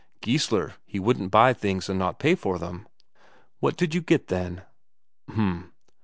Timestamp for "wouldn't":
0.99-1.29